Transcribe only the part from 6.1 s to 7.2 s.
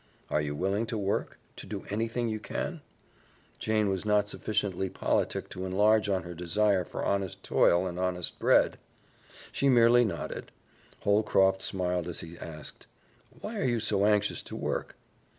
her desire for